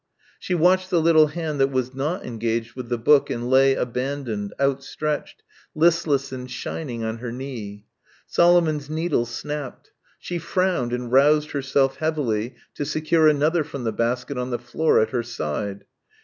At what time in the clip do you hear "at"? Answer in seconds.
14.99-15.11